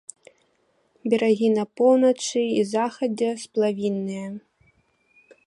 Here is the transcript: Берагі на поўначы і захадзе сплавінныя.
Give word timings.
Берагі 1.13 1.49
на 1.57 1.65
поўначы 1.81 2.41
і 2.59 2.65
захадзе 2.73 3.29
сплавінныя. 3.43 4.27